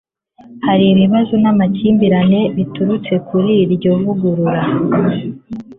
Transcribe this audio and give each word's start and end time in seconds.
hari 0.65 0.85
ibibazo 0.93 1.33
n'amakimbirane 1.43 2.39
biturutse 2.55 3.13
kuri 3.27 3.51
iryo 3.63 3.91
vugurura 4.01 4.63